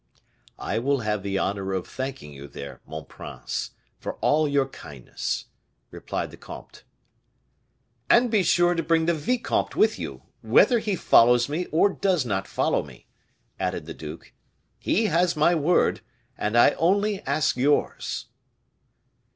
[0.57, 3.69] "I will have the honor of thanking you there, mon prince,
[3.99, 5.45] for all your kindness,"
[5.91, 6.83] replied the comte.
[8.09, 12.25] "And be sure to bring the vicomte with you, whether he follows me or does
[12.25, 13.05] not follow me,"
[13.59, 14.33] added the duke;
[14.79, 16.01] "he has my word,
[16.35, 18.25] and I only ask yours."